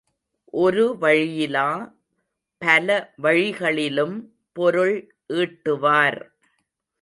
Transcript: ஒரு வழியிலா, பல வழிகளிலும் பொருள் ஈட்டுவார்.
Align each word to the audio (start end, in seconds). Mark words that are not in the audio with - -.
ஒரு 0.53 0.97
வழியிலா, 1.01 1.93
பல 2.61 3.13
வழிகளிலும் 3.15 4.33
பொருள் 4.53 5.13
ஈட்டுவார். 5.33 6.19